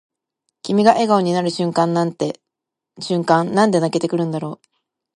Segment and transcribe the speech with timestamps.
[0.63, 2.39] 君が笑顔になる瞬間なんで
[3.79, 4.67] 泣けてくるんだろう